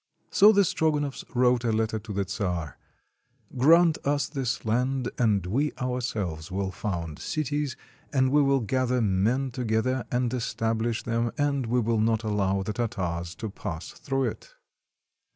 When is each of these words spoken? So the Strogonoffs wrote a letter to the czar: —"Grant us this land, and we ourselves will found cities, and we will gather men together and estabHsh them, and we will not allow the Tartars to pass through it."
So 0.31 0.51
the 0.51 0.63
Strogonoffs 0.65 1.23
wrote 1.35 1.63
a 1.63 1.71
letter 1.71 1.99
to 1.99 2.11
the 2.11 2.25
czar: 2.27 2.79
—"Grant 3.55 3.99
us 4.03 4.27
this 4.27 4.65
land, 4.65 5.11
and 5.19 5.45
we 5.45 5.73
ourselves 5.79 6.51
will 6.51 6.71
found 6.71 7.19
cities, 7.19 7.75
and 8.11 8.31
we 8.31 8.41
will 8.41 8.61
gather 8.61 8.99
men 8.99 9.51
together 9.51 10.07
and 10.11 10.31
estabHsh 10.31 11.03
them, 11.03 11.31
and 11.37 11.67
we 11.67 11.81
will 11.81 11.99
not 11.99 12.23
allow 12.23 12.63
the 12.63 12.73
Tartars 12.73 13.35
to 13.35 13.51
pass 13.51 13.89
through 13.91 14.23
it." 14.29 14.55